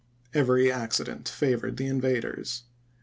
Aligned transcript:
Every 0.33 0.71
accident 0.71 1.29
favored 1.29 1.77
the 1.77 1.85
invaders. 1.85 2.63